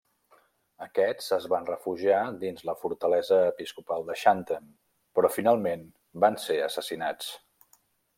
[0.83, 4.65] Aquests es van refugiar dins la fortalesa episcopal de Xanten,
[5.19, 5.85] però finalment
[6.25, 7.29] van ser assassinats.